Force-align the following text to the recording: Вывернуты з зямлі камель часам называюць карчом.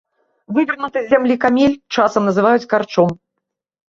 Вывернуты 0.57 0.99
з 1.03 1.07
зямлі 1.11 1.35
камель 1.43 1.75
часам 1.97 2.21
называюць 2.31 2.69
карчом. 2.73 3.13